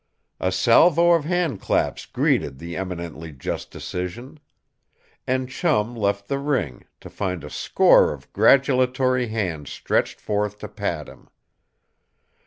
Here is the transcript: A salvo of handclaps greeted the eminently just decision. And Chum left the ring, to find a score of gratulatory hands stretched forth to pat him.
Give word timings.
A 0.39 0.51
salvo 0.51 1.11
of 1.11 1.25
handclaps 1.25 2.07
greeted 2.07 2.57
the 2.57 2.75
eminently 2.75 3.31
just 3.31 3.69
decision. 3.69 4.39
And 5.27 5.47
Chum 5.47 5.95
left 5.95 6.27
the 6.27 6.39
ring, 6.39 6.85
to 7.01 7.09
find 7.11 7.43
a 7.43 7.51
score 7.51 8.11
of 8.11 8.33
gratulatory 8.33 9.27
hands 9.27 9.71
stretched 9.71 10.19
forth 10.19 10.57
to 10.57 10.67
pat 10.69 11.07
him. 11.07 11.29